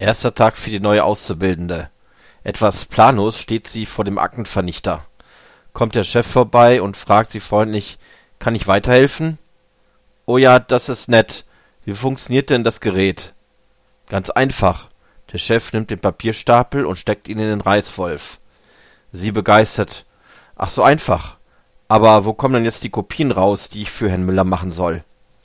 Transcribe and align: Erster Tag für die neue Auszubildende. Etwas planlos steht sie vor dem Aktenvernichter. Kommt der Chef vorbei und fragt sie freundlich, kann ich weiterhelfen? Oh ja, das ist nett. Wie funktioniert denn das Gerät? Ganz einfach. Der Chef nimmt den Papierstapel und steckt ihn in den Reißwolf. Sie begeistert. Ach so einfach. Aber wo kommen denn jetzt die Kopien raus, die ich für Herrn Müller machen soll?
Erster 0.00 0.32
Tag 0.32 0.56
für 0.56 0.70
die 0.70 0.78
neue 0.78 1.02
Auszubildende. 1.02 1.90
Etwas 2.44 2.84
planlos 2.84 3.40
steht 3.40 3.66
sie 3.66 3.84
vor 3.84 4.04
dem 4.04 4.16
Aktenvernichter. 4.16 5.02
Kommt 5.72 5.96
der 5.96 6.04
Chef 6.04 6.24
vorbei 6.24 6.80
und 6.80 6.96
fragt 6.96 7.30
sie 7.30 7.40
freundlich, 7.40 7.98
kann 8.38 8.54
ich 8.54 8.68
weiterhelfen? 8.68 9.38
Oh 10.24 10.38
ja, 10.38 10.60
das 10.60 10.88
ist 10.88 11.08
nett. 11.08 11.44
Wie 11.84 11.94
funktioniert 11.94 12.50
denn 12.50 12.62
das 12.62 12.80
Gerät? 12.80 13.34
Ganz 14.08 14.30
einfach. 14.30 14.88
Der 15.32 15.38
Chef 15.38 15.72
nimmt 15.72 15.90
den 15.90 15.98
Papierstapel 15.98 16.86
und 16.86 16.96
steckt 16.96 17.26
ihn 17.26 17.40
in 17.40 17.48
den 17.48 17.60
Reißwolf. 17.60 18.38
Sie 19.10 19.32
begeistert. 19.32 20.06
Ach 20.54 20.70
so 20.70 20.84
einfach. 20.84 21.38
Aber 21.88 22.24
wo 22.24 22.34
kommen 22.34 22.54
denn 22.54 22.64
jetzt 22.64 22.84
die 22.84 22.90
Kopien 22.90 23.32
raus, 23.32 23.68
die 23.68 23.82
ich 23.82 23.90
für 23.90 24.08
Herrn 24.08 24.24
Müller 24.24 24.44
machen 24.44 24.70
soll? 24.70 25.02